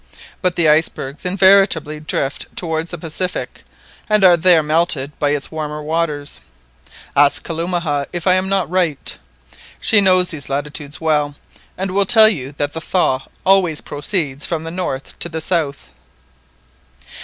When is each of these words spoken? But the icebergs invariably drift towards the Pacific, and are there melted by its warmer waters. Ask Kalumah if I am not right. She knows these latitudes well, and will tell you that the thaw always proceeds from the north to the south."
But 0.41 0.55
the 0.55 0.67
icebergs 0.67 1.25
invariably 1.25 1.99
drift 1.99 2.47
towards 2.57 2.89
the 2.89 2.97
Pacific, 2.97 3.63
and 4.09 4.23
are 4.23 4.35
there 4.35 4.63
melted 4.63 5.11
by 5.19 5.29
its 5.29 5.51
warmer 5.51 5.83
waters. 5.83 6.41
Ask 7.15 7.43
Kalumah 7.45 8.07
if 8.11 8.25
I 8.25 8.33
am 8.33 8.49
not 8.49 8.67
right. 8.67 9.15
She 9.79 10.01
knows 10.01 10.29
these 10.29 10.49
latitudes 10.49 10.99
well, 10.99 11.35
and 11.77 11.91
will 11.91 12.07
tell 12.07 12.29
you 12.29 12.51
that 12.57 12.73
the 12.73 12.81
thaw 12.81 13.27
always 13.45 13.79
proceeds 13.79 14.47
from 14.47 14.63
the 14.63 14.71
north 14.71 15.19
to 15.19 15.29
the 15.29 15.39
south." 15.39 15.91